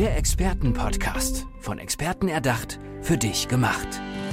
Der 0.00 0.16
Expertenpodcast. 0.16 1.46
Von 1.60 1.78
Experten 1.78 2.28
erdacht, 2.28 2.80
für 3.02 3.18
dich 3.18 3.48
gemacht. 3.48 3.86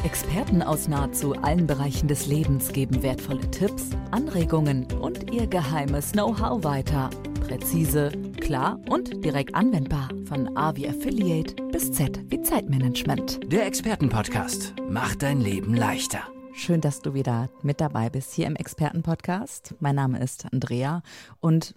Experten 0.06 0.62
aus 0.62 0.88
nahezu 0.88 1.34
allen 1.34 1.68
Bereichen 1.68 2.08
des 2.08 2.26
Lebens 2.26 2.72
geben 2.72 3.04
wertvolle 3.04 3.52
Tipps, 3.52 3.90
Anregungen 4.12 4.90
und 4.94 5.30
ihr 5.34 5.46
geheimes 5.46 6.14
Know-how 6.14 6.64
weiter. 6.64 7.10
Präzise, 7.46 8.14
klar 8.40 8.80
und 8.88 9.26
direkt 9.26 9.56
anwendbar. 9.56 10.08
Von 10.24 10.56
A 10.56 10.74
wie 10.78 10.88
Affiliate 10.88 11.62
bis 11.64 11.92
Z 11.92 12.18
wie 12.32 12.42
Zeitmanagement. 12.42 13.52
Der 13.52 13.66
Expertenpodcast 13.66 14.74
macht 14.90 15.22
dein 15.22 15.42
Leben 15.42 15.74
leichter. 15.74 16.22
Schön, 16.54 16.80
dass 16.80 17.02
du 17.02 17.14
wieder 17.14 17.50
mit 17.62 17.82
dabei 17.82 18.10
bist 18.10 18.32
hier 18.32 18.48
im 18.48 18.56
Expertenpodcast. 18.56 19.76
Mein 19.82 19.96
Name 19.96 20.24
ist 20.24 20.46
Andrea 20.50 21.02
und 21.42 21.76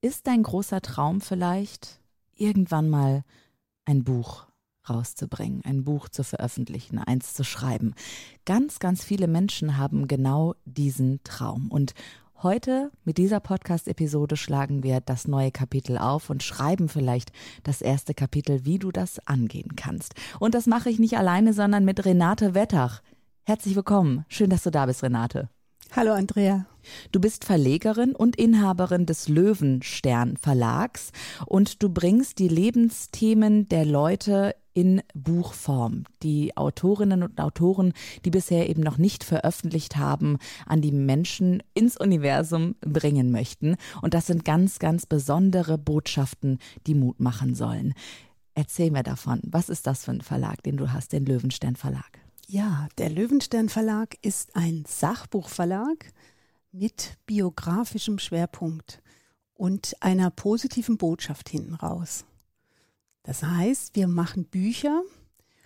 ist 0.00 0.26
dein 0.26 0.42
großer 0.42 0.80
Traum 0.80 1.20
vielleicht, 1.20 2.00
irgendwann 2.36 2.88
mal 2.88 3.24
ein 3.84 4.04
Buch 4.04 4.46
rauszubringen, 4.88 5.62
ein 5.64 5.84
Buch 5.84 6.08
zu 6.08 6.24
veröffentlichen, 6.24 6.98
eins 6.98 7.34
zu 7.34 7.44
schreiben. 7.44 7.94
Ganz, 8.44 8.78
ganz 8.78 9.04
viele 9.04 9.28
Menschen 9.28 9.78
haben 9.78 10.08
genau 10.08 10.54
diesen 10.64 11.22
Traum. 11.24 11.70
Und 11.70 11.94
heute 12.42 12.90
mit 13.04 13.18
dieser 13.18 13.40
Podcast-Episode 13.40 14.36
schlagen 14.36 14.82
wir 14.82 15.00
das 15.00 15.26
neue 15.26 15.50
Kapitel 15.50 15.98
auf 15.98 16.30
und 16.30 16.42
schreiben 16.42 16.88
vielleicht 16.88 17.32
das 17.62 17.80
erste 17.80 18.14
Kapitel, 18.14 18.64
wie 18.64 18.78
du 18.78 18.92
das 18.92 19.26
angehen 19.26 19.76
kannst. 19.76 20.14
Und 20.38 20.54
das 20.54 20.66
mache 20.66 20.90
ich 20.90 20.98
nicht 20.98 21.16
alleine, 21.16 21.52
sondern 21.54 21.84
mit 21.84 22.04
Renate 22.04 22.54
Wettach. 22.54 23.02
Herzlich 23.44 23.76
willkommen. 23.76 24.24
Schön, 24.28 24.50
dass 24.50 24.62
du 24.62 24.70
da 24.70 24.86
bist, 24.86 25.02
Renate. 25.02 25.48
Hallo 25.96 26.12
Andrea. 26.12 26.66
Du 27.12 27.20
bist 27.20 27.44
Verlegerin 27.44 28.16
und 28.16 28.34
Inhaberin 28.34 29.06
des 29.06 29.28
Löwenstern 29.28 30.36
Verlags 30.36 31.12
und 31.46 31.84
du 31.84 31.88
bringst 31.88 32.40
die 32.40 32.48
Lebensthemen 32.48 33.68
der 33.68 33.84
Leute 33.84 34.56
in 34.72 35.02
Buchform. 35.14 36.02
Die 36.24 36.56
Autorinnen 36.56 37.22
und 37.22 37.40
Autoren, 37.40 37.92
die 38.24 38.32
bisher 38.32 38.68
eben 38.68 38.82
noch 38.82 38.98
nicht 38.98 39.22
veröffentlicht 39.22 39.96
haben, 39.96 40.38
an 40.66 40.80
die 40.80 40.90
Menschen 40.90 41.62
ins 41.74 41.96
Universum 41.96 42.74
bringen 42.80 43.30
möchten. 43.30 43.76
Und 44.02 44.14
das 44.14 44.26
sind 44.26 44.44
ganz, 44.44 44.80
ganz 44.80 45.06
besondere 45.06 45.78
Botschaften, 45.78 46.58
die 46.88 46.96
Mut 46.96 47.20
machen 47.20 47.54
sollen. 47.54 47.94
Erzähl 48.56 48.90
mir 48.90 49.04
davon. 49.04 49.38
Was 49.44 49.68
ist 49.68 49.86
das 49.86 50.04
für 50.04 50.10
ein 50.10 50.22
Verlag, 50.22 50.60
den 50.64 50.76
du 50.76 50.92
hast, 50.92 51.12
den 51.12 51.24
Löwenstern 51.24 51.76
Verlag? 51.76 52.23
Ja, 52.46 52.88
der 52.98 53.08
Löwenstern 53.08 53.70
Verlag 53.70 54.16
ist 54.20 54.54
ein 54.54 54.84
Sachbuchverlag 54.86 56.12
mit 56.72 57.16
biografischem 57.26 58.18
Schwerpunkt 58.18 59.02
und 59.54 59.94
einer 60.00 60.30
positiven 60.30 60.98
Botschaft 60.98 61.48
hinten 61.48 61.74
raus. 61.74 62.26
Das 63.22 63.42
heißt, 63.42 63.96
wir 63.96 64.08
machen 64.08 64.44
Bücher 64.44 65.02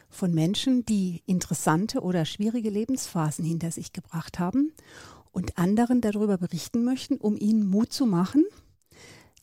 von 0.08 0.32
Menschen, 0.32 0.84
die 0.84 1.22
interessante 1.26 2.00
oder 2.00 2.24
schwierige 2.24 2.70
Lebensphasen 2.70 3.44
hinter 3.44 3.72
sich 3.72 3.92
gebracht 3.92 4.38
haben 4.38 4.72
und 5.32 5.58
anderen 5.58 6.00
darüber 6.00 6.38
berichten 6.38 6.84
möchten, 6.84 7.16
um 7.16 7.36
ihnen 7.36 7.66
Mut 7.66 7.92
zu 7.92 8.06
machen, 8.06 8.44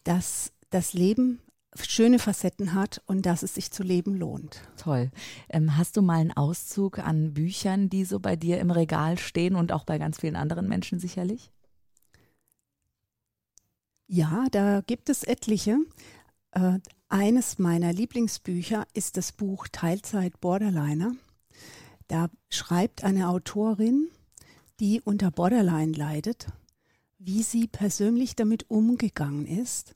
dass 0.05 0.53
das 0.69 0.93
Leben 0.93 1.41
schöne 1.83 2.19
Facetten 2.19 2.73
hat 2.73 3.01
und 3.05 3.25
dass 3.25 3.43
es 3.43 3.55
sich 3.55 3.71
zu 3.71 3.83
leben 3.83 4.15
lohnt. 4.15 4.61
Toll. 4.77 5.11
Ähm, 5.49 5.77
hast 5.77 5.97
du 5.97 6.01
mal 6.01 6.19
einen 6.19 6.31
Auszug 6.31 6.99
an 6.99 7.33
Büchern, 7.33 7.89
die 7.89 8.05
so 8.05 8.19
bei 8.19 8.35
dir 8.35 8.59
im 8.59 8.71
Regal 8.71 9.17
stehen 9.17 9.55
und 9.55 9.71
auch 9.71 9.83
bei 9.83 9.97
ganz 9.97 10.19
vielen 10.19 10.35
anderen 10.35 10.67
Menschen 10.67 10.99
sicherlich? 10.99 11.51
Ja, 14.07 14.47
da 14.51 14.81
gibt 14.81 15.09
es 15.09 15.23
etliche. 15.23 15.77
Äh, 16.51 16.79
eines 17.09 17.59
meiner 17.59 17.91
Lieblingsbücher 17.91 18.85
ist 18.93 19.17
das 19.17 19.31
Buch 19.31 19.67
Teilzeit 19.71 20.39
Borderliner. 20.39 21.13
Da 22.07 22.29
schreibt 22.49 23.03
eine 23.03 23.29
Autorin, 23.29 24.09
die 24.79 25.01
unter 25.01 25.31
Borderline 25.31 25.93
leidet, 25.93 26.47
wie 27.17 27.41
sie 27.41 27.67
persönlich 27.67 28.35
damit 28.35 28.69
umgegangen 28.69 29.47
ist 29.47 29.94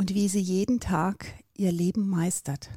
und 0.00 0.14
wie 0.14 0.30
sie 0.30 0.40
jeden 0.40 0.80
Tag 0.80 1.26
ihr 1.54 1.70
Leben 1.72 2.08
meistert, 2.08 2.70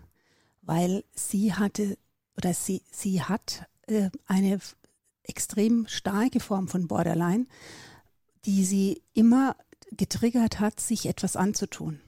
weil 0.61 1.05
sie 1.15 1.53
hatte 1.53 1.97
oder 2.35 2.53
sie, 2.53 2.81
sie 2.91 3.21
hat 3.21 3.65
äh, 3.87 4.09
eine 4.25 4.59
extrem 5.23 5.87
starke 5.87 6.41
Form 6.41 6.67
von 6.67 6.89
Borderline, 6.89 7.45
die 8.43 8.65
sie 8.65 9.03
immer 9.13 9.55
getriggert 9.91 10.59
hat, 10.59 10.81
sich 10.81 11.05
etwas 11.05 11.37
anzutun. 11.37 12.01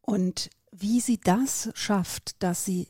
Und 0.00 0.48
wie 0.72 1.02
sie 1.02 1.20
das 1.20 1.68
schafft, 1.74 2.42
dass 2.42 2.64
sie 2.64 2.88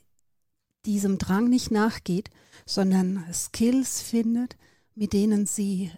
diesem 0.84 1.18
Drang 1.18 1.48
nicht 1.48 1.72
nachgeht, 1.72 2.30
sondern 2.66 3.26
Skills 3.32 4.00
findet, 4.00 4.56
mit 4.94 5.12
denen 5.12 5.46
sie 5.46 5.90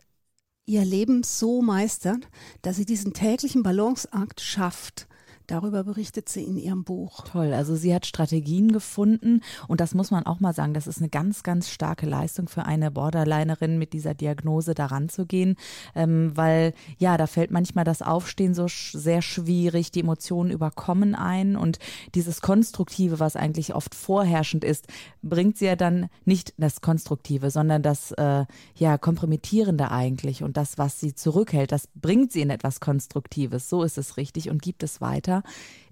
ihr 0.65 0.87
Leben 0.87 1.22
so 1.22 1.60
meistert, 1.60 2.27
dass 2.62 2.77
sie 2.77 2.87
diesen 2.87 3.12
täglichen 3.12 3.62
Balanceakt 3.62 4.41
schafft 4.41 5.06
Darüber 5.48 5.82
berichtet 5.82 6.28
sie 6.28 6.44
in 6.44 6.59
ihrem 6.59 6.84
Buch. 6.84 7.25
Toll, 7.25 7.54
also 7.54 7.75
sie 7.75 7.94
hat 7.94 8.04
Strategien 8.04 8.70
gefunden 8.70 9.41
und 9.66 9.81
das 9.81 9.94
muss 9.94 10.10
man 10.10 10.26
auch 10.26 10.41
mal 10.41 10.53
sagen, 10.53 10.75
das 10.75 10.86
ist 10.86 10.98
eine 10.98 11.09
ganz, 11.09 11.42
ganz 11.42 11.70
starke 11.70 12.04
Leistung 12.04 12.48
für 12.48 12.66
eine 12.66 12.91
Borderlinerin 12.91 13.78
mit 13.78 13.94
dieser 13.94 14.12
Diagnose 14.12 14.75
daran 14.75 15.09
zu 15.09 15.25
gehen, 15.25 15.56
ähm, 15.94 16.32
weil 16.34 16.75
ja, 16.98 17.16
da 17.16 17.26
fällt 17.26 17.50
manchmal 17.50 17.84
das 17.84 18.03
Aufstehen 18.03 18.53
so 18.53 18.69
sch 18.69 18.92
sehr 18.92 19.22
schwierig, 19.22 19.91
die 19.91 20.00
Emotionen 20.00 20.50
überkommen 20.50 21.14
ein 21.14 21.56
und 21.56 21.78
dieses 22.15 22.42
Konstruktive, 22.42 23.19
was 23.19 23.34
eigentlich 23.34 23.75
oft 23.75 23.94
vorherrschend 23.94 24.65
ist, 24.65 24.86
bringt 25.22 25.56
sie 25.56 25.65
ja 25.65 25.76
dann 25.76 26.10
nicht 26.26 26.53
das 26.59 26.82
Konstruktive, 26.82 27.50
sondern 27.50 27.82
das 27.82 28.12
äh, 28.12 28.44
ja 28.75 28.98
Kompromittierende 28.98 29.91
eigentlich 29.91 30.42
und 30.42 30.59
das, 30.59 30.76
was 30.76 31.00
sie 31.00 31.15
zurückhält, 31.15 31.72
das 31.72 31.88
bringt 31.94 32.32
sie 32.32 32.42
in 32.42 32.50
etwas 32.50 32.80
Konstruktives. 32.80 33.70
So 33.70 33.82
ist 33.82 33.97
es 33.97 34.19
richtig 34.19 34.50
und 34.50 34.60
gibt 34.60 34.82
es 34.82 35.00
weiter. 35.00 35.38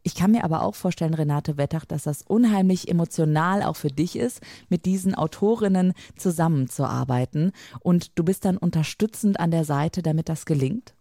Ich 0.02 0.14
kann 0.14 0.30
mir 0.30 0.44
aber 0.44 0.62
auch 0.62 0.76
vorstellen, 0.76 1.14
Renate 1.14 1.56
Wettach, 1.56 1.84
dass 1.84 2.04
das 2.04 2.22
unheimlich 2.22 2.88
emotional 2.88 3.64
auch 3.64 3.74
für 3.74 3.88
dich 3.88 4.14
ist, 4.14 4.40
mit 4.68 4.86
diesen 4.86 5.16
Autorinnen 5.16 5.94
zusammenzuarbeiten. 6.16 7.50
Und 7.80 8.16
du 8.16 8.22
bist 8.22 8.44
dann 8.44 8.56
unterstützend 8.56 9.40
an 9.40 9.50
der 9.50 9.64
Seite, 9.64 10.02
damit 10.02 10.28
das 10.28 10.46
gelingt? 10.46 10.94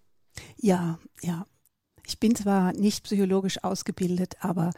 Ja, 0.58 0.98
ja. 1.22 1.46
Ich 2.08 2.20
bin 2.20 2.36
zwar 2.36 2.74
nicht 2.74 3.04
psychologisch 3.04 3.64
ausgebildet, 3.64 4.38
aber 4.40 4.72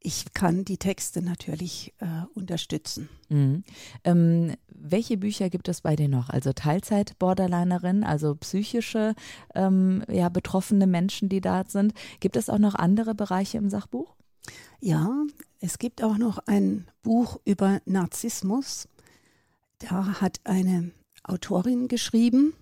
ich 0.00 0.32
kann 0.32 0.64
die 0.64 0.78
Texte 0.78 1.20
natürlich 1.20 1.92
äh, 1.98 2.06
unterstützen. 2.34 3.08
Mhm. 3.28 3.64
Ähm, 4.04 4.54
welche 4.68 5.18
Bücher 5.18 5.50
gibt 5.50 5.68
es 5.68 5.82
bei 5.82 5.94
dir 5.94 6.08
noch? 6.08 6.30
Also 6.30 6.52
Teilzeit-Borderlinerin, 6.52 8.02
also 8.02 8.34
psychische 8.36 9.14
ähm, 9.54 10.02
ja, 10.10 10.30
betroffene 10.30 10.86
Menschen, 10.86 11.28
die 11.28 11.42
da 11.42 11.64
sind. 11.66 11.92
Gibt 12.18 12.36
es 12.36 12.48
auch 12.48 12.58
noch 12.58 12.74
andere 12.74 13.14
Bereiche 13.14 13.58
im 13.58 13.68
Sachbuch? 13.68 14.16
Ja, 14.80 15.10
es 15.60 15.78
gibt 15.78 16.02
auch 16.02 16.16
noch 16.16 16.38
ein 16.46 16.86
Buch 17.02 17.38
über 17.44 17.80
Narzissmus. 17.84 18.88
Da 19.78 20.20
hat 20.22 20.40
eine 20.44 20.92
Autorin 21.22 21.88
geschrieben, 21.88 22.54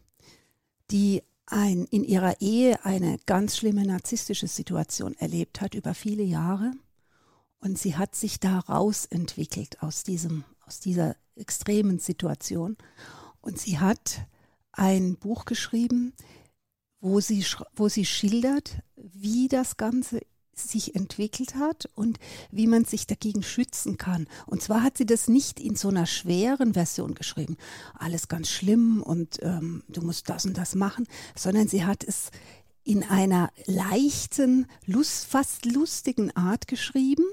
die 0.91 1.23
ein, 1.47 1.85
in 1.85 2.03
ihrer 2.03 2.41
Ehe 2.41 2.85
eine 2.85 3.19
ganz 3.27 3.57
schlimme 3.57 3.87
narzisstische 3.87 4.49
Situation 4.49 5.15
erlebt 5.19 5.61
hat 5.61 5.75
über 5.75 5.95
viele 5.95 6.25
Jahre 6.25 6.73
und 7.61 7.79
sie 7.79 7.97
hat 7.97 8.15
sich 8.15 8.41
da 8.41 8.61
rausentwickelt 8.61 9.83
aus 9.83 10.03
diesem, 10.03 10.45
aus 10.67 10.81
dieser 10.81 11.17
extremen 11.35 11.99
Situation. 11.99 12.77
Und 13.41 13.59
sie 13.59 13.79
hat 13.79 14.27
ein 14.73 15.17
Buch 15.17 15.45
geschrieben, 15.45 16.13
wo 17.01 17.21
sie, 17.21 17.45
wo 17.75 17.89
sie 17.89 18.05
schildert, 18.05 18.81
wie 18.97 19.49
das 19.49 19.77
Ganze 19.77 20.21
sich 20.55 20.95
entwickelt 20.97 21.55
hat 21.55 21.89
und 21.95 22.19
wie 22.51 22.67
man 22.67 22.85
sich 22.85 23.07
dagegen 23.07 23.43
schützen 23.43 23.97
kann. 23.97 24.27
Und 24.47 24.63
zwar 24.63 24.83
hat 24.83 24.99
sie 24.99 25.07
das 25.07 25.29
nicht 25.29 25.61
in 25.61 25.77
so 25.77 25.89
einer 25.89 26.07
schweren 26.07 26.75
Version 26.75 27.15
geschrieben, 27.15 27.57
alles 27.95 28.29
ganz 28.29 28.49
schlimm 28.49 29.03
und 29.03 29.39
ähm, 29.43 29.85
du 29.89 30.03
musst 30.03 30.29
das 30.29 30.47
und 30.47 30.59
das 30.59 30.75
machen, 30.75 31.07
sondern 31.37 31.69
sie 31.69 31.85
hat 31.85 32.03
es 32.03 32.31
in 32.89 33.05
einer 33.05 33.51
leichten, 33.67 34.67
lust, 34.87 35.27
fast 35.27 35.67
lustigen 35.67 36.35
Art 36.35 36.69
geschrieben, 36.69 37.25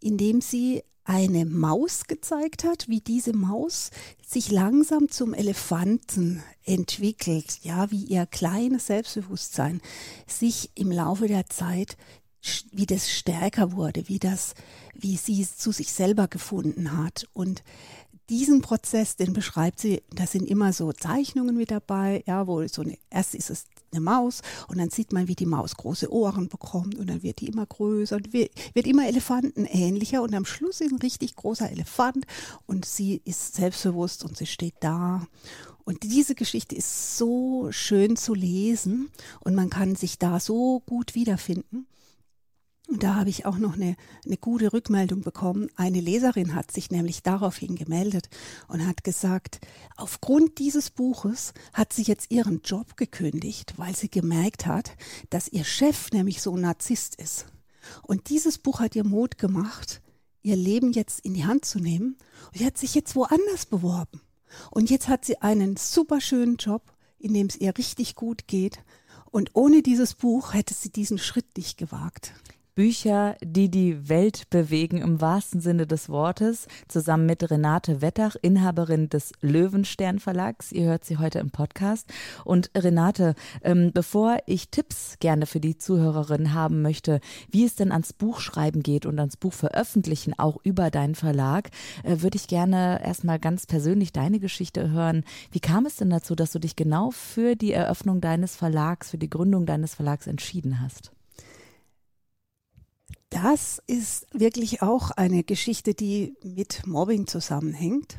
indem 0.00 0.42
sie 0.42 0.82
eine 1.04 1.46
Maus 1.46 2.04
gezeigt 2.04 2.64
hat, 2.64 2.90
wie 2.90 3.00
diese 3.00 3.32
Maus 3.32 3.90
sich 4.22 4.50
langsam 4.50 5.08
zum 5.08 5.32
Elefanten 5.32 6.42
entwickelt, 6.64 7.60
ja, 7.62 7.90
wie 7.90 8.04
ihr 8.04 8.26
kleines 8.26 8.88
Selbstbewusstsein 8.88 9.80
sich 10.26 10.70
im 10.74 10.92
Laufe 10.92 11.26
der 11.26 11.46
Zeit 11.46 11.96
wie 12.72 12.86
das 12.86 13.08
stärker 13.08 13.72
wurde, 13.72 14.08
wie 14.08 14.18
das, 14.18 14.54
wie 14.94 15.16
sie 15.16 15.40
es 15.40 15.56
zu 15.56 15.72
sich 15.72 15.92
selber 15.92 16.28
gefunden 16.28 16.98
hat. 16.98 17.28
Und 17.32 17.62
diesen 18.28 18.62
Prozess, 18.62 19.16
den 19.16 19.32
beschreibt 19.32 19.78
sie, 19.78 20.02
da 20.10 20.26
sind 20.26 20.48
immer 20.48 20.72
so 20.72 20.92
Zeichnungen 20.92 21.56
mit 21.56 21.70
dabei, 21.70 22.24
ja, 22.26 22.46
wo 22.46 22.66
so 22.66 22.82
eine, 22.82 22.98
erst 23.10 23.34
ist 23.34 23.48
es 23.48 23.64
eine 23.92 24.00
Maus 24.00 24.40
und 24.68 24.78
dann 24.78 24.90
sieht 24.90 25.12
man, 25.12 25.28
wie 25.28 25.34
die 25.34 25.46
Maus 25.46 25.76
große 25.76 26.12
Ohren 26.12 26.48
bekommt 26.48 26.96
und 26.96 27.08
dann 27.08 27.22
wird 27.22 27.40
die 27.40 27.48
immer 27.48 27.66
größer 27.66 28.16
und 28.16 28.32
wird, 28.32 28.50
wird 28.74 28.86
immer 28.86 29.06
elefantenähnlicher 29.06 30.22
und 30.22 30.34
am 30.34 30.44
Schluss 30.44 30.80
ist 30.80 30.92
ein 30.92 30.98
richtig 30.98 31.36
großer 31.36 31.70
Elefant 31.70 32.26
und 32.66 32.84
sie 32.84 33.20
ist 33.24 33.54
selbstbewusst 33.54 34.24
und 34.24 34.36
sie 34.36 34.46
steht 34.46 34.74
da. 34.80 35.26
Und 35.84 36.04
diese 36.04 36.34
Geschichte 36.34 36.76
ist 36.76 37.16
so 37.16 37.68
schön 37.72 38.16
zu 38.16 38.34
lesen 38.34 39.10
und 39.40 39.54
man 39.54 39.68
kann 39.68 39.96
sich 39.96 40.18
da 40.18 40.38
so 40.38 40.80
gut 40.86 41.14
wiederfinden. 41.14 41.86
Und 42.88 43.02
da 43.02 43.14
habe 43.14 43.30
ich 43.30 43.46
auch 43.46 43.58
noch 43.58 43.74
eine, 43.74 43.96
eine 44.24 44.36
gute 44.36 44.72
Rückmeldung 44.72 45.22
bekommen. 45.22 45.70
Eine 45.76 46.00
Leserin 46.00 46.54
hat 46.54 46.72
sich 46.72 46.90
nämlich 46.90 47.22
daraufhin 47.22 47.76
gemeldet 47.76 48.28
und 48.68 48.86
hat 48.86 49.04
gesagt, 49.04 49.60
aufgrund 49.96 50.58
dieses 50.58 50.90
Buches 50.90 51.54
hat 51.72 51.92
sie 51.92 52.02
jetzt 52.02 52.30
ihren 52.30 52.60
Job 52.62 52.96
gekündigt, 52.96 53.74
weil 53.78 53.94
sie 53.94 54.10
gemerkt 54.10 54.66
hat, 54.66 54.92
dass 55.30 55.48
ihr 55.48 55.64
Chef 55.64 56.10
nämlich 56.12 56.42
so 56.42 56.54
ein 56.56 56.62
Narzisst 56.62 57.14
ist. 57.14 57.46
Und 58.02 58.28
dieses 58.28 58.58
Buch 58.58 58.80
hat 58.80 58.96
ihr 58.96 59.04
Mut 59.04 59.38
gemacht, 59.38 60.02
ihr 60.42 60.56
Leben 60.56 60.92
jetzt 60.92 61.20
in 61.20 61.34
die 61.34 61.44
Hand 61.44 61.64
zu 61.64 61.78
nehmen. 61.78 62.16
Und 62.46 62.58
sie 62.58 62.66
hat 62.66 62.78
sich 62.78 62.94
jetzt 62.94 63.14
woanders 63.16 63.66
beworben. 63.66 64.20
Und 64.70 64.90
jetzt 64.90 65.08
hat 65.08 65.24
sie 65.24 65.40
einen 65.40 65.76
super 65.76 66.20
schönen 66.20 66.56
Job, 66.56 66.92
in 67.18 67.32
dem 67.32 67.46
es 67.46 67.56
ihr 67.56 67.76
richtig 67.78 68.16
gut 68.16 68.46
geht. 68.48 68.80
Und 69.30 69.50
ohne 69.54 69.82
dieses 69.82 70.14
Buch 70.14 70.52
hätte 70.52 70.74
sie 70.74 70.90
diesen 70.90 71.18
Schritt 71.18 71.56
nicht 71.56 71.78
gewagt. 71.78 72.34
Bücher, 72.74 73.36
die 73.42 73.70
die 73.70 74.08
Welt 74.08 74.48
bewegen 74.48 74.98
im 75.02 75.20
wahrsten 75.20 75.60
Sinne 75.60 75.86
des 75.86 76.08
Wortes, 76.08 76.66
zusammen 76.88 77.26
mit 77.26 77.50
Renate 77.50 78.00
Wettach, 78.00 78.34
Inhaberin 78.40 79.10
des 79.10 79.32
Löwenstern 79.42 80.18
Verlags. 80.18 80.72
Ihr 80.72 80.86
hört 80.86 81.04
sie 81.04 81.18
heute 81.18 81.38
im 81.38 81.50
Podcast. 81.50 82.10
Und 82.44 82.70
Renate, 82.74 83.34
ähm, 83.62 83.90
bevor 83.92 84.38
ich 84.46 84.70
Tipps 84.70 85.18
gerne 85.20 85.44
für 85.44 85.60
die 85.60 85.76
Zuhörerin 85.76 86.54
haben 86.54 86.80
möchte, 86.80 87.20
wie 87.50 87.64
es 87.64 87.74
denn 87.74 87.92
ans 87.92 88.14
Buchschreiben 88.14 88.82
geht 88.82 89.04
und 89.04 89.18
ans 89.18 89.36
Buch 89.36 89.52
veröffentlichen, 89.52 90.32
auch 90.38 90.56
über 90.64 90.90
deinen 90.90 91.14
Verlag, 91.14 91.68
äh, 92.04 92.22
würde 92.22 92.36
ich 92.36 92.48
gerne 92.48 93.04
erstmal 93.04 93.38
ganz 93.38 93.66
persönlich 93.66 94.12
deine 94.14 94.40
Geschichte 94.40 94.90
hören. 94.90 95.24
Wie 95.50 95.60
kam 95.60 95.84
es 95.84 95.96
denn 95.96 96.08
dazu, 96.08 96.34
dass 96.34 96.52
du 96.52 96.58
dich 96.58 96.74
genau 96.74 97.10
für 97.10 97.54
die 97.54 97.72
Eröffnung 97.72 98.22
deines 98.22 98.56
Verlags, 98.56 99.10
für 99.10 99.18
die 99.18 99.30
Gründung 99.30 99.66
deines 99.66 99.94
Verlags 99.94 100.26
entschieden 100.26 100.80
hast? 100.80 101.12
Das 103.32 103.82
ist 103.86 104.26
wirklich 104.34 104.82
auch 104.82 105.10
eine 105.10 105.42
Geschichte, 105.42 105.94
die 105.94 106.36
mit 106.44 106.86
Mobbing 106.86 107.26
zusammenhängt. 107.26 108.18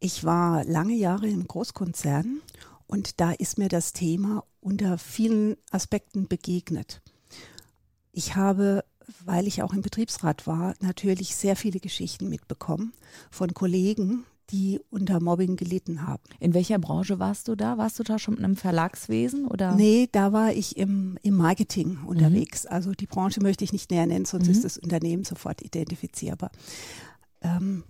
Ich 0.00 0.22
war 0.22 0.64
lange 0.64 0.92
Jahre 0.92 1.26
im 1.26 1.48
Großkonzern 1.48 2.42
und 2.86 3.20
da 3.20 3.32
ist 3.32 3.56
mir 3.56 3.70
das 3.70 3.94
Thema 3.94 4.44
unter 4.60 4.98
vielen 4.98 5.56
Aspekten 5.70 6.28
begegnet. 6.28 7.00
Ich 8.12 8.36
habe, 8.36 8.84
weil 9.24 9.46
ich 9.46 9.62
auch 9.62 9.72
im 9.72 9.80
Betriebsrat 9.80 10.46
war, 10.46 10.74
natürlich 10.80 11.34
sehr 11.34 11.56
viele 11.56 11.80
Geschichten 11.80 12.28
mitbekommen 12.28 12.92
von 13.30 13.54
Kollegen, 13.54 14.26
die 14.50 14.80
unter 14.90 15.20
Mobbing 15.20 15.56
gelitten 15.56 16.06
haben. 16.06 16.22
In 16.40 16.54
welcher 16.54 16.78
Branche 16.78 17.18
warst 17.18 17.48
du 17.48 17.54
da? 17.54 17.78
Warst 17.78 17.98
du 17.98 18.02
da 18.02 18.18
schon 18.18 18.38
im 18.38 18.56
Verlagswesen 18.56 19.46
oder? 19.46 19.74
Nee, 19.74 20.08
da 20.10 20.32
war 20.32 20.52
ich 20.52 20.76
im, 20.76 21.18
im 21.22 21.34
Marketing 21.36 21.98
unterwegs. 22.06 22.64
Mhm. 22.64 22.70
Also 22.70 22.92
die 22.92 23.06
Branche 23.06 23.42
möchte 23.42 23.64
ich 23.64 23.72
nicht 23.72 23.90
näher 23.90 24.06
nennen, 24.06 24.24
sonst 24.24 24.46
mhm. 24.46 24.52
ist 24.52 24.64
das 24.64 24.78
Unternehmen 24.78 25.24
sofort 25.24 25.62
identifizierbar. 25.62 26.50
Ähm, 27.42 27.84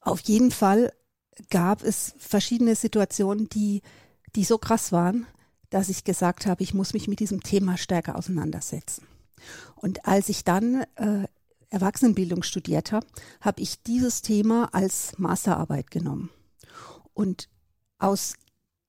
auf 0.00 0.20
jeden 0.20 0.50
Fall 0.50 0.92
gab 1.50 1.82
es 1.82 2.14
verschiedene 2.18 2.76
Situationen, 2.76 3.48
die, 3.48 3.82
die 4.34 4.44
so 4.44 4.56
krass 4.56 4.92
waren, 4.92 5.26
dass 5.70 5.88
ich 5.88 6.04
gesagt 6.04 6.46
habe, 6.46 6.62
ich 6.62 6.74
muss 6.74 6.94
mich 6.94 7.08
mit 7.08 7.20
diesem 7.20 7.42
Thema 7.42 7.76
stärker 7.76 8.16
auseinandersetzen. 8.16 9.06
Und 9.74 10.06
als 10.06 10.28
ich 10.28 10.44
dann 10.44 10.84
äh, 10.94 11.26
Erwachsenenbildung 11.70 12.42
studiert 12.42 12.92
habe, 12.92 13.06
habe 13.40 13.60
ich 13.60 13.82
dieses 13.82 14.22
Thema 14.22 14.68
als 14.72 15.18
Masterarbeit 15.18 15.90
genommen. 15.90 16.30
Und 17.14 17.48
aus 17.98 18.34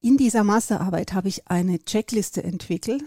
in 0.01 0.18
dieser 0.18 0.44
Masterarbeit 0.44 1.13
habe 1.13 1.27
ich 1.27 1.47
eine 1.47 1.79
Checkliste 1.79 2.44
entwickelt 2.44 3.03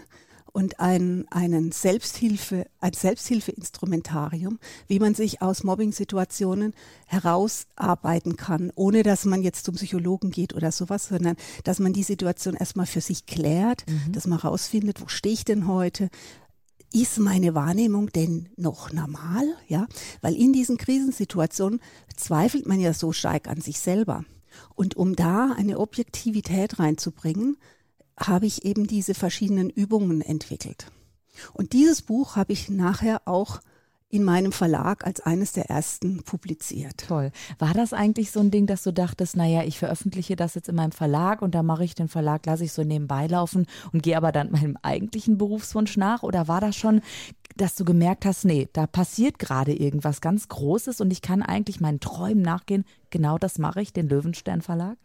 und 0.53 0.79
ein, 0.79 1.25
einen 1.29 1.71
Selbsthilfe, 1.71 2.67
ein 2.79 2.93
Selbsthilfeinstrumentarium, 2.93 4.59
wie 4.87 4.99
man 4.99 5.15
sich 5.15 5.41
aus 5.41 5.63
Mobbing-Situationen 5.63 6.73
herausarbeiten 7.07 8.35
kann, 8.35 8.71
ohne 8.75 9.03
dass 9.03 9.25
man 9.25 9.41
jetzt 9.41 9.65
zum 9.65 9.75
Psychologen 9.75 10.31
geht 10.31 10.53
oder 10.53 10.71
sowas, 10.71 11.07
sondern 11.07 11.37
dass 11.63 11.79
man 11.79 11.93
die 11.93 12.03
Situation 12.03 12.55
erstmal 12.55 12.85
für 12.85 13.01
sich 13.01 13.25
klärt, 13.25 13.85
mhm. 13.87 14.11
dass 14.11 14.27
man 14.27 14.41
herausfindet, 14.41 15.01
wo 15.01 15.07
stehe 15.07 15.33
ich 15.33 15.45
denn 15.45 15.67
heute, 15.67 16.09
ist 16.93 17.19
meine 17.19 17.55
Wahrnehmung 17.55 18.11
denn 18.11 18.49
noch 18.57 18.91
normal? 18.91 19.43
Ja, 19.67 19.87
weil 20.21 20.35
in 20.35 20.53
diesen 20.53 20.77
Krisensituationen 20.77 21.79
zweifelt 22.15 22.67
man 22.67 22.79
ja 22.79 22.93
so 22.93 23.11
stark 23.11 23.47
an 23.47 23.61
sich 23.61 23.79
selber. 23.79 24.25
Und 24.75 24.95
um 24.97 25.15
da 25.15 25.53
eine 25.55 25.79
Objektivität 25.79 26.79
reinzubringen, 26.79 27.57
habe 28.17 28.45
ich 28.45 28.65
eben 28.65 28.87
diese 28.87 29.13
verschiedenen 29.13 29.69
Übungen 29.69 30.21
entwickelt. 30.21 30.87
Und 31.53 31.73
dieses 31.73 32.01
Buch 32.01 32.35
habe 32.35 32.53
ich 32.53 32.69
nachher 32.69 33.21
auch 33.25 33.61
in 34.11 34.23
meinem 34.23 34.51
Verlag 34.51 35.05
als 35.05 35.21
eines 35.21 35.53
der 35.53 35.69
ersten 35.69 36.23
publiziert. 36.23 37.05
Toll. 37.07 37.31
War 37.59 37.73
das 37.73 37.93
eigentlich 37.93 38.31
so 38.31 38.41
ein 38.41 38.51
Ding, 38.51 38.67
dass 38.67 38.83
du 38.83 38.91
dachtest, 38.91 39.37
naja, 39.37 39.63
ich 39.63 39.79
veröffentliche 39.79 40.35
das 40.35 40.55
jetzt 40.55 40.67
in 40.67 40.75
meinem 40.75 40.91
Verlag 40.91 41.41
und 41.41 41.55
da 41.55 41.63
mache 41.63 41.85
ich 41.85 41.95
den 41.95 42.09
Verlag, 42.09 42.45
lasse 42.45 42.65
ich 42.65 42.73
so 42.73 42.83
nebenbei 42.83 43.27
laufen 43.27 43.67
und 43.93 44.03
gehe 44.03 44.17
aber 44.17 44.31
dann 44.31 44.51
meinem 44.51 44.77
eigentlichen 44.81 45.37
Berufswunsch 45.37 45.95
nach? 45.95 46.23
Oder 46.23 46.49
war 46.49 46.59
das 46.59 46.75
schon, 46.75 47.01
dass 47.55 47.75
du 47.75 47.85
gemerkt 47.85 48.25
hast, 48.25 48.43
nee, 48.43 48.67
da 48.73 48.85
passiert 48.85 49.39
gerade 49.39 49.73
irgendwas 49.73 50.19
ganz 50.19 50.49
Großes 50.49 50.99
und 50.99 51.11
ich 51.11 51.21
kann 51.21 51.41
eigentlich 51.41 51.79
meinen 51.79 52.01
Träumen 52.01 52.41
nachgehen? 52.41 52.83
Genau 53.11 53.37
das 53.37 53.59
mache 53.59 53.81
ich, 53.81 53.93
den 53.93 54.09
Löwenstern 54.09 54.61
Verlag? 54.61 54.97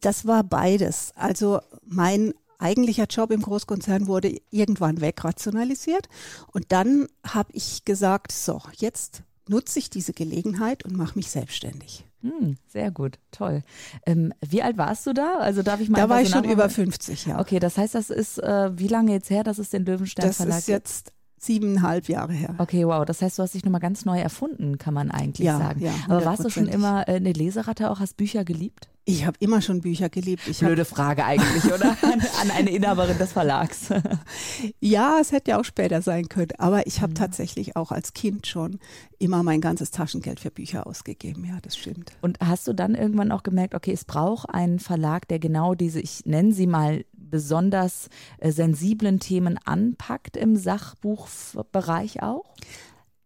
Das 0.00 0.26
war 0.26 0.44
beides. 0.44 1.12
Also 1.16 1.60
mein 1.84 2.34
eigentlicher 2.60 3.06
Job 3.06 3.30
im 3.30 3.42
Großkonzern 3.42 4.06
wurde 4.06 4.36
irgendwann 4.50 5.00
wegrationalisiert. 5.00 6.08
Und 6.52 6.72
dann 6.72 7.08
habe 7.26 7.50
ich 7.52 7.84
gesagt, 7.84 8.32
so, 8.32 8.60
jetzt 8.76 9.22
nutze 9.48 9.78
ich 9.78 9.90
diese 9.90 10.12
Gelegenheit 10.12 10.84
und 10.84 10.96
mache 10.96 11.18
mich 11.18 11.30
selbstständig. 11.30 12.04
Hm, 12.22 12.56
sehr 12.68 12.90
gut, 12.90 13.18
toll. 13.30 13.62
Ähm, 14.04 14.34
wie 14.46 14.62
alt 14.62 14.76
warst 14.76 15.06
du 15.06 15.14
da? 15.14 15.38
Also 15.38 15.62
darf 15.62 15.80
ich 15.80 15.88
mal. 15.88 15.98
Da 15.98 16.08
war 16.08 16.20
ich 16.20 16.28
schon 16.28 16.44
über 16.44 16.68
50, 16.68 17.26
ja. 17.26 17.40
Okay, 17.40 17.58
das 17.58 17.78
heißt, 17.78 17.94
das 17.94 18.10
ist 18.10 18.38
äh, 18.38 18.78
wie 18.78 18.88
lange 18.88 19.12
jetzt 19.12 19.30
her, 19.30 19.42
dass 19.42 19.58
es 19.58 19.70
den 19.70 19.86
Löwenstein 19.86 20.32
Verlag 20.32 20.56
Das 20.56 20.60
ist 20.60 20.68
jetzt 20.68 21.12
siebeneinhalb 21.40 22.08
Jahre 22.08 22.34
her. 22.34 22.54
Okay, 22.58 22.86
wow. 22.86 23.04
Das 23.04 23.22
heißt, 23.22 23.38
du 23.38 23.42
hast 23.42 23.54
dich 23.54 23.64
nochmal 23.64 23.80
ganz 23.80 24.04
neu 24.04 24.20
erfunden, 24.20 24.76
kann 24.76 24.92
man 24.92 25.10
eigentlich 25.10 25.46
ja, 25.46 25.58
sagen. 25.58 25.80
Ja, 25.80 25.92
Aber 26.06 26.24
warst 26.26 26.44
du 26.44 26.50
schon 26.50 26.66
immer 26.66 27.08
äh, 27.08 27.14
eine 27.14 27.32
Leseratte 27.32 27.90
auch? 27.90 27.98
Hast 27.98 28.18
Bücher 28.18 28.44
geliebt? 28.44 28.88
Ich 29.06 29.26
habe 29.26 29.36
immer 29.40 29.62
schon 29.62 29.80
Bücher 29.80 30.10
geliebt. 30.10 30.46
Ich 30.46 30.60
Blöde 30.60 30.84
Frage 30.84 31.24
eigentlich, 31.24 31.64
oder? 31.64 31.96
An, 32.40 32.50
eine 32.50 32.70
Inhaberin 32.70 33.16
des 33.16 33.32
Verlags. 33.32 33.88
ja, 34.80 35.18
es 35.18 35.32
hätte 35.32 35.52
ja 35.52 35.60
auch 35.60 35.64
später 35.64 36.02
sein 36.02 36.28
können. 36.28 36.52
Aber 36.58 36.86
ich 36.86 37.00
habe 37.00 37.12
mhm. 37.12 37.16
tatsächlich 37.16 37.74
auch 37.74 37.90
als 37.90 38.12
Kind 38.12 38.46
schon 38.46 38.78
immer 39.18 39.42
mein 39.42 39.62
ganzes 39.62 39.90
Taschengeld 39.90 40.40
für 40.40 40.50
Bücher 40.50 40.86
ausgegeben. 40.86 41.44
Ja, 41.46 41.58
das 41.62 41.76
stimmt. 41.76 42.12
Und 42.20 42.38
hast 42.40 42.68
du 42.68 42.74
dann 42.74 42.94
irgendwann 42.94 43.32
auch 43.32 43.42
gemerkt, 43.42 43.74
okay, 43.74 43.92
es 43.92 44.04
braucht 44.04 44.50
einen 44.50 44.78
Verlag, 44.78 45.26
der 45.28 45.38
genau 45.38 45.74
diese, 45.74 46.00
ich 46.00 46.26
nenne 46.26 46.52
sie 46.52 46.66
mal 46.66 47.04
besonders 47.30 48.08
äh, 48.38 48.52
sensiblen 48.52 49.20
Themen 49.20 49.58
anpackt 49.64 50.36
im 50.36 50.56
Sachbuchbereich 50.56 52.22
auch? 52.22 52.54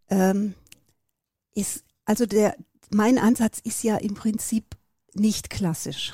Ähm, 0.08 0.54
ist, 1.54 1.84
also 2.04 2.26
der, 2.26 2.56
mein 2.90 3.18
Ansatz 3.18 3.58
ist 3.58 3.82
ja 3.82 3.96
im 3.96 4.14
Prinzip 4.14 4.76
nicht 5.14 5.50
klassisch. 5.50 6.12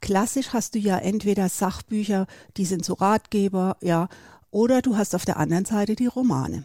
Klassisch 0.00 0.52
hast 0.52 0.74
du 0.74 0.78
ja 0.78 0.98
entweder 0.98 1.48
Sachbücher, 1.48 2.26
die 2.56 2.64
sind 2.64 2.84
so 2.84 2.94
Ratgeber, 2.94 3.76
ja, 3.82 4.08
oder 4.50 4.80
du 4.80 4.96
hast 4.96 5.14
auf 5.14 5.24
der 5.24 5.36
anderen 5.36 5.64
Seite 5.64 5.96
die 5.96 6.06
Romane. 6.06 6.64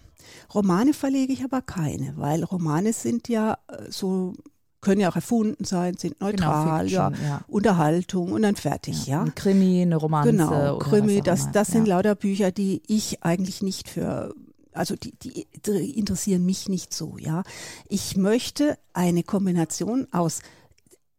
Romane 0.54 0.94
verlege 0.94 1.34
ich 1.34 1.44
aber 1.44 1.62
keine, 1.62 2.16
weil 2.18 2.44
Romane 2.44 2.94
sind 2.94 3.28
ja 3.28 3.58
äh, 3.68 3.92
so 3.92 4.34
können 4.82 5.00
ja 5.00 5.10
auch 5.10 5.16
erfunden 5.16 5.64
sein, 5.64 5.96
sind 5.98 6.20
genau, 6.20 6.32
neutral, 6.32 6.88
genau, 6.88 7.10
Fiction, 7.10 7.24
ja, 7.24 7.30
ja, 7.30 7.46
Unterhaltung 7.48 8.32
und 8.32 8.42
dann 8.42 8.56
fertig, 8.56 9.06
ja. 9.06 9.18
ja. 9.18 9.24
Ein 9.24 9.36
Krimi, 9.36 9.84
eine 9.84 9.96
Romanze. 9.96 10.32
Genau, 10.32 10.80
Krimi, 10.80 11.22
das, 11.22 11.52
das 11.52 11.68
sind 11.68 11.88
lauter 11.88 12.16
Bücher, 12.16 12.52
die 12.52 12.82
ich 12.88 13.24
eigentlich 13.24 13.62
nicht 13.62 13.88
für, 13.88 14.34
also 14.74 14.96
die, 14.96 15.14
die, 15.20 15.48
die 15.66 15.98
interessieren 15.98 16.46
mich 16.46 16.68
nicht 16.68 16.94
so, 16.94 17.18
ja. 17.18 17.44
Ich 17.88 18.18
möchte 18.18 18.78
eine 18.94 19.24
Kombination 19.24 20.08
aus, 20.12 20.42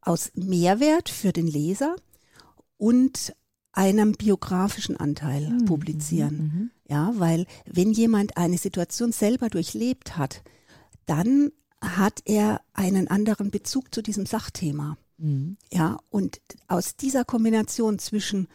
aus 0.01 0.33
Mehrwert 0.35 1.09
für 1.09 1.33
den 1.33 1.47
Leser 1.47 1.95
und 2.79 3.33
einem 3.73 4.13
biografischen 4.13 4.97
Anteil 4.97 5.49
mhm, 5.49 5.65
publizieren. 5.67 6.37
Mhm. 6.37 6.71
ja, 6.89 7.13
weil 7.17 7.47
wenn 7.65 7.93
jemand 7.93 8.37
eine 8.37 8.59
Situation 8.59 9.13
selber 9.13 9.49
durchlebt 9.49 10.19
hat, 10.19 10.43
dann 11.07 11.53
hat 11.83 12.23
er 12.25 12.61
einen 12.73 13.09
anderen 13.09 13.51
Bezug 13.51 13.95
zu 13.95 14.03
diesem 14.03 14.25
Sachthema. 14.25 14.97
Mhm. 15.19 15.57
Ja, 15.71 15.99
und 16.11 16.41
aus 16.69 16.97
dieser 16.97 17.25
Kombination 17.25 17.99
zwischen 17.99 18.49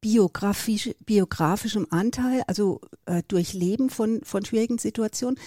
biografisch, 0.00 0.90
biografischem 1.04 1.86
Anteil, 1.90 2.42
also 2.46 2.80
äh, 3.06 3.22
durch 3.28 3.52
Leben 3.52 3.90
von, 3.90 4.20
von 4.24 4.44
schwierigen 4.44 4.78
Situationen, 4.78 5.38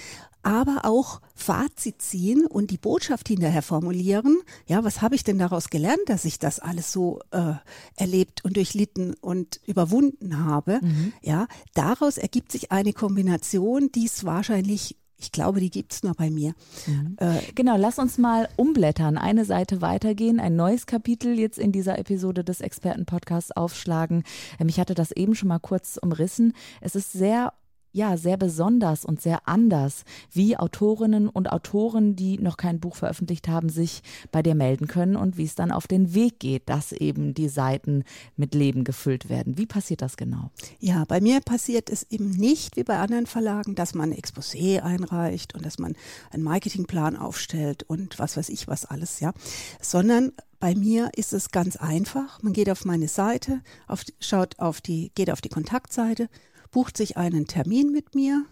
aber 0.44 0.82
auch 0.84 1.22
Fazit 1.36 2.01
ziehen 2.01 2.46
und 2.46 2.70
die 2.70 2.77
Botschaft 2.77 3.30
hinterher 3.30 3.62
formulieren. 3.62 4.38
Ja, 4.68 4.84
was 4.84 5.01
habe 5.01 5.15
ich 5.15 5.24
denn 5.24 5.39
daraus 5.39 5.70
gelernt, 5.70 6.01
dass 6.08 6.25
ich 6.25 6.38
das 6.38 6.60
alles 6.60 6.92
so 6.92 7.22
äh, 7.32 7.53
erlebt 7.96 8.44
und 8.44 8.58
durchlitten 8.58 9.15
und 9.15 9.62
überwunden 9.65 10.46
habe? 10.46 10.80
Mhm. 10.82 11.13
Ja, 11.22 11.48
daraus 11.74 12.18
ergibt 12.18 12.51
sich 12.51 12.72
eine 12.72 12.94
Kombination, 12.94 13.92
die 13.94 14.06
es 14.06 14.25
wahrscheinlich 14.25 14.98
ich 15.24 15.32
glaube, 15.32 15.60
die 15.60 15.70
gibt 15.70 15.94
es 15.94 16.03
nur 16.03 16.13
bei 16.13 16.30
mir. 16.30 16.53
Mhm. 16.86 17.15
Äh, 17.20 17.39
genau, 17.56 17.77
lass 17.77 17.98
uns 17.98 18.18
mal 18.18 18.50
umblättern, 18.56 19.18
eine 19.18 19.46
Seite 19.46 19.82
weitergehen, 19.82 20.39
ein 20.39 20.56
neues 20.56 20.86
Kapitel 20.86 21.39
jetzt 21.39 21.58
in 21.58 21.72
dieser 21.72 21.98
Episode 21.98 22.44
des 22.44 22.62
Expertenpodcasts 22.62 23.51
aufschlagen. 23.51 24.24
Ähm, 24.60 24.70
ich 24.70 24.80
hatte 24.80 24.94
das 24.94 25.12
eben 25.12 25.36
schon 25.36 25.50
mal 25.50 25.60
kurz 25.60 25.98
umrissen. 26.01 26.53
Es 26.82 26.96
ist 26.96 27.13
sehr 27.13 27.53
ja 27.94 28.18
sehr 28.18 28.38
besonders 28.38 29.06
und 29.06 29.22
sehr 29.22 29.48
anders, 29.48 30.04
wie 30.32 30.58
Autorinnen 30.58 31.30
und 31.30 31.52
Autoren, 31.52 32.16
die 32.16 32.40
noch 32.40 32.58
kein 32.58 32.80
Buch 32.80 32.96
veröffentlicht 32.96 33.48
haben, 33.48 33.70
sich 33.70 34.02
bei 34.32 34.44
dir 34.44 34.56
melden 34.56 34.88
können 34.88 35.16
und 35.16 35.38
wie 35.38 35.46
es 35.46 35.56
dann 35.56 35.72
auf 35.72 35.88
den 35.88 36.14
Weg 36.14 36.40
geht, 36.40 36.68
dass 36.68 36.92
eben 36.92 37.34
die 37.34 37.48
Seiten 37.48 38.04
mit 38.36 38.56
Leben 38.56 38.84
gefüllt 38.84 39.30
werden. 39.30 39.58
Wie 39.58 39.68
passiert 39.68 40.02
das 40.02 40.18
genau? 40.18 40.50
Ja, 40.80 41.06
bei 41.08 41.22
mir 41.22 41.40
passiert 41.40 41.90
es 41.90 42.04
eben 42.10 42.32
nicht 42.32 42.76
wie 42.76 42.84
bei 42.84 42.98
anderen 42.98 43.28
Verlagen, 43.28 43.76
dass 43.76 43.94
man 43.94 44.12
ein 44.12 44.18
Exposé 44.18 44.82
einreicht 44.82 45.54
und 45.56 45.66
dass 45.66 45.78
man 45.78 45.96
einen 46.32 46.44
Marketingplan 46.44 47.16
aufstellt 47.16 47.84
und 47.84 48.20
was 48.20 48.36
weiß 48.36 48.50
ich 48.50 48.68
was 48.68 48.86
alles, 48.86 49.20
ja, 49.20 49.34
sondern 49.80 50.32
bei 50.60 50.76
mir 50.76 51.12
ist 51.18 51.34
es 51.34 51.52
ganz 51.52 51.76
einfach. 51.76 52.42
Man 52.42 52.54
geht 52.54 52.70
auf 52.70 52.86
meine 52.86 53.10
Seite, 53.10 53.62
auf, 53.86 54.06
schaut 54.22 54.60
auf 54.60 54.80
die, 54.80 55.12
geht 55.14 55.30
auf 55.30 55.42
die 55.42 55.50
Kontaktseite, 55.50 56.30
bucht 56.74 56.98
sich 56.98 57.15
einen 57.15 57.48
Termin 57.48 57.94
mit 57.94 58.15
mir 58.15 58.46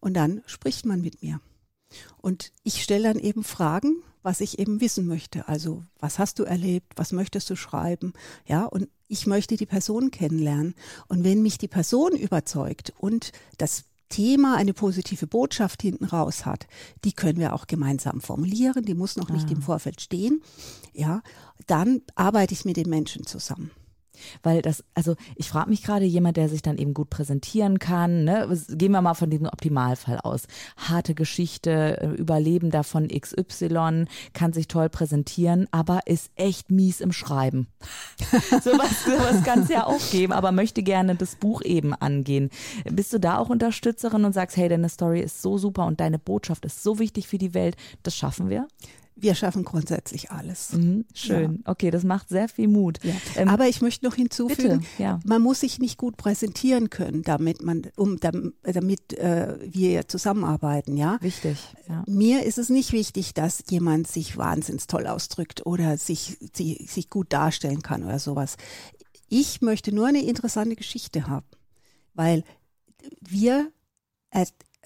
und 0.00 0.14
dann 0.14 0.42
spricht 0.46 0.86
man 0.86 1.02
mit 1.02 1.22
mir. 1.22 1.40
Und 2.16 2.52
ich 2.62 2.82
stelle 2.82 3.12
dann 3.12 3.18
eben 3.18 3.44
Fragen, 3.44 4.02
was 4.22 4.40
ich 4.40 4.58
eben 4.58 4.80
wissen 4.80 5.06
möchte. 5.06 5.48
Also, 5.48 5.84
was 5.98 6.18
hast 6.18 6.38
du 6.38 6.44
erlebt? 6.44 6.94
Was 6.96 7.12
möchtest 7.12 7.50
du 7.50 7.56
schreiben? 7.56 8.14
Ja, 8.46 8.64
und 8.64 8.88
ich 9.06 9.26
möchte 9.26 9.56
die 9.56 9.66
Person 9.66 10.10
kennenlernen. 10.10 10.74
Und 11.08 11.24
wenn 11.24 11.42
mich 11.42 11.58
die 11.58 11.68
Person 11.68 12.16
überzeugt 12.16 12.94
und 12.96 13.32
das 13.58 13.84
Thema 14.08 14.56
eine 14.56 14.72
positive 14.72 15.26
Botschaft 15.26 15.82
hinten 15.82 16.04
raus 16.04 16.46
hat, 16.46 16.66
die 17.04 17.12
können 17.12 17.38
wir 17.38 17.52
auch 17.52 17.66
gemeinsam 17.66 18.20
formulieren. 18.20 18.84
Die 18.84 18.94
muss 18.94 19.16
noch 19.16 19.28
nicht 19.28 19.50
im 19.50 19.58
ah. 19.58 19.62
Vorfeld 19.62 20.00
stehen. 20.00 20.42
Ja, 20.92 21.22
dann 21.66 22.02
arbeite 22.14 22.54
ich 22.54 22.64
mit 22.64 22.76
den 22.76 22.88
Menschen 22.88 23.26
zusammen. 23.26 23.70
Weil 24.42 24.62
das, 24.62 24.84
also 24.94 25.16
ich 25.36 25.48
frage 25.48 25.70
mich 25.70 25.82
gerade, 25.82 26.04
jemand, 26.04 26.36
der 26.36 26.48
sich 26.48 26.62
dann 26.62 26.78
eben 26.78 26.94
gut 26.94 27.10
präsentieren 27.10 27.78
kann, 27.78 28.24
ne? 28.24 28.48
gehen 28.70 28.92
wir 28.92 29.02
mal 29.02 29.14
von 29.14 29.30
diesem 29.30 29.46
Optimalfall 29.46 30.18
aus. 30.22 30.46
Harte 30.76 31.14
Geschichte, 31.14 32.00
äh, 32.00 32.06
Überleben 32.08 32.70
davon 32.70 33.08
XY, 33.08 34.06
kann 34.32 34.52
sich 34.52 34.68
toll 34.68 34.88
präsentieren, 34.88 35.66
aber 35.70 36.06
ist 36.06 36.30
echt 36.36 36.70
mies 36.70 37.00
im 37.00 37.12
Schreiben. 37.12 37.68
sowas, 38.62 39.04
sowas 39.04 39.42
kann 39.44 39.62
es 39.62 39.68
ja 39.68 39.86
auch 39.86 40.10
geben, 40.10 40.32
aber 40.32 40.52
möchte 40.52 40.82
gerne 40.82 41.14
das 41.14 41.36
Buch 41.36 41.62
eben 41.62 41.94
angehen. 41.94 42.50
Bist 42.84 43.12
du 43.12 43.18
da 43.18 43.38
auch 43.38 43.48
Unterstützerin 43.48 44.24
und 44.24 44.32
sagst, 44.32 44.56
hey, 44.56 44.68
deine 44.68 44.88
Story 44.88 45.20
ist 45.20 45.42
so 45.42 45.58
super 45.58 45.86
und 45.86 46.00
deine 46.00 46.18
Botschaft 46.18 46.64
ist 46.64 46.82
so 46.82 46.98
wichtig 46.98 47.28
für 47.28 47.38
die 47.38 47.54
Welt, 47.54 47.76
das 48.02 48.16
schaffen 48.16 48.48
wir? 48.48 48.68
Wir 49.16 49.34
schaffen 49.34 49.64
grundsätzlich 49.64 50.30
alles. 50.30 50.72
Mhm, 50.72 51.04
schön. 51.14 51.62
Ja. 51.64 51.72
Okay, 51.72 51.90
das 51.90 52.02
macht 52.02 52.28
sehr 52.28 52.48
viel 52.48 52.68
Mut. 52.68 52.98
Ja. 53.04 53.14
Ähm, 53.36 53.48
Aber 53.48 53.68
ich 53.68 53.80
möchte 53.80 54.04
noch 54.04 54.14
hinzufügen, 54.14 54.80
bitte, 54.80 55.02
ja. 55.02 55.20
man 55.24 55.40
muss 55.40 55.60
sich 55.60 55.78
nicht 55.78 55.98
gut 55.98 56.16
präsentieren 56.16 56.90
können, 56.90 57.22
damit 57.22 57.62
man, 57.62 57.82
um 57.96 58.18
damit 58.18 59.12
äh, 59.14 59.56
wir 59.62 60.08
zusammenarbeiten, 60.08 60.96
ja. 60.96 61.18
Wichtig. 61.20 61.58
Mir 62.06 62.44
ist 62.44 62.58
es 62.58 62.68
nicht 62.70 62.92
wichtig, 62.92 63.34
dass 63.34 63.62
jemand 63.70 64.08
sich 64.08 64.36
wahnsinnig 64.36 64.86
toll 64.86 65.06
ausdrückt 65.06 65.64
oder 65.64 65.96
sich, 65.96 66.38
sich, 66.52 66.90
sich 66.90 67.08
gut 67.08 67.32
darstellen 67.32 67.82
kann 67.82 68.04
oder 68.04 68.18
sowas. 68.18 68.56
Ich 69.28 69.60
möchte 69.60 69.94
nur 69.94 70.08
eine 70.08 70.24
interessante 70.24 70.76
Geschichte 70.76 71.26
haben, 71.28 71.46
weil 72.14 72.44
wir 73.20 73.70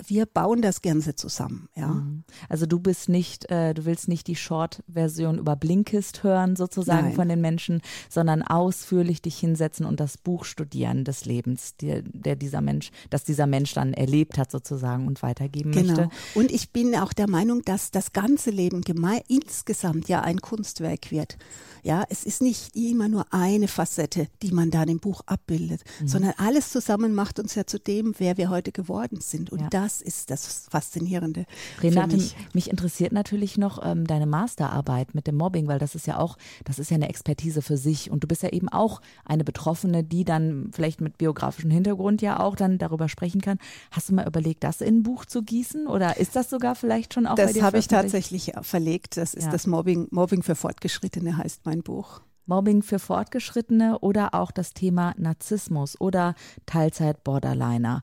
wir 0.07 0.27
bauen 0.27 0.63
das 0.63 0.83
Ganze 0.83 1.15
zusammen, 1.15 1.69
ja. 1.75 1.89
Mhm. 1.89 2.25
Also 2.49 2.67
du 2.67 2.79
bist 2.79 3.09
nicht, 3.09 3.51
äh, 3.51 3.75
du 3.75 3.85
willst 3.85 4.09
nicht 4.09 4.27
die 4.27 4.37
Short-Version 4.37 5.39
über 5.39 5.57
Blinkist 5.57 6.23
hören 6.23 6.57
sozusagen 6.57 7.09
Nein. 7.09 7.15
von 7.15 7.29
den 7.29 7.41
Menschen, 7.41 7.83
sondern 8.09 8.43
ausführlich 8.43 9.23
dich 9.23 9.39
hinsetzen 9.39 9.87
und 9.87 10.01
das 10.01 10.19
Buch 10.19 10.45
studieren 10.45 11.05
des 11.05 11.25
Lebens, 11.25 11.77
der, 11.77 12.03
der 12.03 12.37
dieser 12.37 12.61
Mensch, 12.61 12.91
das 13.11 13.25
dieser 13.25 13.47
Mensch 13.47 13.75
dann 13.75 13.93
erlebt 13.93 14.39
hat 14.39 14.51
sozusagen 14.51 15.07
und 15.07 15.23
weitergeben 15.23 15.73
genau. 15.73 15.89
möchte. 15.89 16.09
Und 16.35 16.51
ich 16.51 16.73
bin 16.73 16.95
auch 16.97 17.13
der 17.13 17.29
Meinung, 17.29 17.63
dass 17.63 17.91
das 17.91 18.13
ganze 18.13 18.51
Leben 18.51 18.83
insgesamt 19.29 20.09
ja 20.09 20.21
ein 20.21 20.41
Kunstwerk 20.41 21.11
wird. 21.11 21.37
Ja, 21.83 22.05
es 22.09 22.25
ist 22.25 22.43
nicht 22.43 22.75
immer 22.77 23.09
nur 23.09 23.33
eine 23.33 23.69
Facette, 23.69 24.29
die 24.43 24.53
man 24.53 24.71
da 24.71 24.83
im 24.83 24.99
Buch 24.99 25.23
abbildet, 25.27 25.83
mhm. 26.01 26.09
sondern 26.09 26.35
alles 26.37 26.71
zusammen 26.71 27.15
macht 27.15 27.39
uns 27.39 27.55
ja 27.55 27.67
zu 27.67 27.79
dem, 27.79 28.15
wer 28.19 28.37
wir 28.37 28.51
heute 28.51 28.73
geworden 28.73 29.21
sind. 29.21 29.51
Und 29.51 29.61
ja. 29.61 29.69
das 29.71 29.88
ist 30.03 30.31
das 30.31 30.67
Faszinierende. 30.71 31.47
Renate, 31.81 32.17
mich. 32.17 32.37
mich. 32.53 32.71
interessiert 32.71 33.13
natürlich 33.13 33.59
noch 33.59 33.85
ähm, 33.85 34.07
deine 34.07 34.27
Masterarbeit 34.27 35.15
mit 35.15 35.27
dem 35.27 35.37
Mobbing, 35.37 35.67
weil 35.67 35.79
das 35.79 35.95
ist 35.95 36.07
ja 36.07 36.19
auch, 36.19 36.37
das 36.65 36.79
ist 36.79 36.91
ja 36.91 36.97
eine 36.97 37.09
Expertise 37.09 37.63
für 37.63 37.77
sich. 37.77 38.11
Und 38.11 38.25
du 38.25 38.29
bist 38.29 38.43
ja 38.43 38.51
eben 38.51 38.69
auch 38.69 39.01
eine 39.25 39.45
Betroffene, 39.45 40.05
die 40.05 40.25
dann 40.25 40.71
vielleicht 40.73 41.01
mit 41.01 41.19
biografischem 41.19 41.71
Hintergrund 41.71 42.23
ja 42.23 42.41
auch 42.41 42.57
dann 42.57 42.79
darüber 42.79 43.09
sprechen 43.09 43.41
kann. 43.41 43.59
Hast 43.91 44.09
du 44.09 44.15
mal 44.15 44.27
überlegt, 44.27 44.65
das 44.65 44.81
in 44.81 44.99
ein 44.99 45.03
Buch 45.03 45.25
zu 45.25 45.43
gießen? 45.43 45.87
Oder 45.87 46.19
ist 46.19 46.37
das 46.37 46.51
sogar 46.51 46.75
vielleicht 46.75 47.15
schon 47.15 47.27
auch 47.27 47.35
das 47.35 47.47
bei 47.47 47.53
dir? 47.53 47.61
Das 47.61 47.67
habe 47.67 47.79
ich 47.79 47.89
tatsächlich 47.89 48.53
verlegt. 48.63 49.17
Das 49.17 49.35
ist 49.35 49.45
ja. 49.45 49.51
das 49.51 49.67
Mobbing, 49.67 50.09
Mobbing 50.11 50.43
für 50.43 50.55
Fortgeschrittene 50.55 51.37
heißt 51.37 51.65
mein 51.65 51.83
Buch. 51.83 52.21
Mobbing 52.49 52.83
für 52.83 52.99
Fortgeschrittene 52.99 53.99
oder 53.99 54.35
auch 54.35 54.51
das 54.51 54.73
Thema 54.73 55.15
Narzissmus 55.19 56.01
oder 56.01 56.35
Teilzeit-Borderliner. 56.65 58.03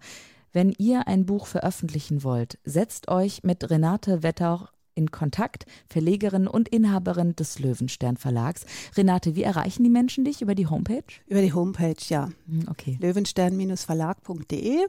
Wenn 0.55 0.73
ihr 0.77 1.07
ein 1.09 1.25
Buch 1.25 1.47
veröffentlichen 1.47 2.23
wollt, 2.23 2.59
setzt 2.63 3.09
euch 3.09 3.43
mit 3.43 3.69
Renate 3.69 4.23
Wettauch 4.23 4.71
in 4.93 5.11
Kontakt, 5.11 5.65
Verlegerin 5.89 6.47
und 6.47 6.69
Inhaberin 6.69 7.35
des 7.35 7.59
Löwenstern 7.59 8.15
Verlags. 8.15 8.65
Renate, 8.95 9.35
wie 9.35 9.43
erreichen 9.43 9.83
die 9.83 9.89
Menschen 9.89 10.23
dich 10.23 10.41
über 10.41 10.55
die 10.55 10.67
Homepage? 10.67 11.03
Über 11.27 11.41
die 11.41 11.51
Homepage, 11.51 11.97
ja. 12.07 12.29
Hm, 12.47 12.69
okay. 12.69 12.97
Löwenstern-verlag.de. 13.01 14.87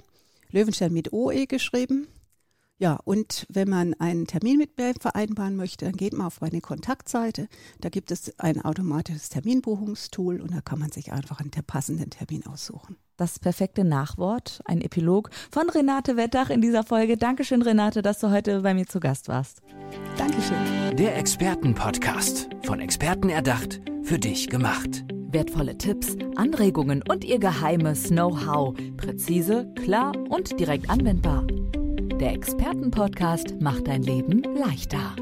Löwenstern 0.53 0.93
mit 0.93 1.13
OE 1.13 1.47
geschrieben. 1.47 2.07
Ja, 2.79 3.01
und 3.05 3.45
wenn 3.49 3.69
man 3.69 3.95
einen 3.95 4.29
Termin 4.29 4.59
mit 4.59 4.79
mir 4.79 4.95
vereinbaren 5.01 5.57
möchte, 5.57 5.87
dann 5.87 5.97
geht 5.97 6.13
man 6.13 6.29
auf 6.29 6.41
meine 6.41 6.61
Kontaktseite. 6.61 7.49
Da 7.81 7.89
gibt 7.89 8.13
es 8.13 8.39
ein 8.39 8.65
automatisches 8.65 9.31
Terminbuchungstool 9.31 10.41
und 10.41 10.55
da 10.55 10.61
kann 10.61 10.79
man 10.79 10.93
sich 10.93 11.11
einfach 11.11 11.41
einen 11.41 11.51
passenden 11.51 12.11
Termin 12.11 12.47
aussuchen. 12.47 12.99
Das 13.17 13.39
perfekte 13.39 13.83
Nachwort, 13.83 14.61
ein 14.67 14.83
Epilog 14.83 15.31
von 15.51 15.71
Renate 15.71 16.19
Wettach 16.19 16.51
in 16.51 16.61
dieser 16.61 16.83
Folge. 16.85 17.17
Dankeschön, 17.17 17.63
Renate, 17.63 18.03
dass 18.03 18.19
du 18.19 18.31
heute 18.31 18.61
bei 18.61 18.75
mir 18.75 18.87
zu 18.87 19.01
Gast 19.01 19.29
warst. 19.29 19.63
Dankeschön. 20.19 20.97
Der 20.97 21.17
Expertenpodcast, 21.17 22.51
von 22.63 22.79
Experten 22.79 23.31
erdacht, 23.31 23.81
für 24.03 24.19
dich 24.19 24.49
gemacht. 24.49 25.05
Wertvolle 25.31 25.79
Tipps, 25.79 26.15
Anregungen 26.37 27.03
und 27.09 27.25
ihr 27.25 27.39
geheimes 27.39 28.09
Know-how. 28.09 28.75
Präzise, 28.99 29.67
klar 29.83 30.13
und 30.29 30.61
direkt 30.61 30.91
anwendbar. 30.91 31.47
Der 32.21 32.33
Expertenpodcast 32.33 33.61
macht 33.61 33.89
dein 33.89 34.03
Leben 34.03 34.43
leichter. 34.59 35.17